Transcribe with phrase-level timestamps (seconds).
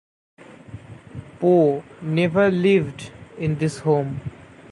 [1.39, 4.19] Poe never lived in this home.